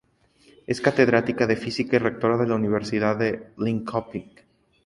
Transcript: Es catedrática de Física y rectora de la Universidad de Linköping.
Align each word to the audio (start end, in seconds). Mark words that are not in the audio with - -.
Es 0.65 0.81
catedrática 0.81 1.45
de 1.45 1.55
Física 1.57 1.95
y 1.95 1.99
rectora 1.99 2.35
de 2.35 2.47
la 2.47 2.55
Universidad 2.55 3.15
de 3.17 3.49
Linköping. 3.59 4.31